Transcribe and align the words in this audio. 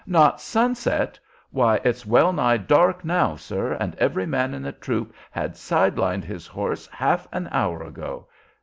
"Not 0.07 0.41
sunset! 0.41 1.19
why, 1.51 1.75
it's 1.83 2.07
well 2.07 2.33
nigh 2.33 2.57
dark 2.57 3.05
now, 3.05 3.35
sir, 3.35 3.73
and 3.79 3.93
every 3.97 4.25
man 4.25 4.55
in 4.55 4.63
the 4.63 4.71
troop 4.71 5.13
had 5.29 5.55
side 5.55 5.99
lined 5.99 6.25
his 6.25 6.47
horse 6.47 6.87
half 6.87 7.27
an 7.31 7.47
hour 7.51 7.83
ago. 7.83 8.27